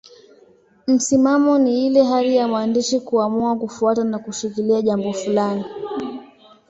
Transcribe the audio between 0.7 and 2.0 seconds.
Msimamo ni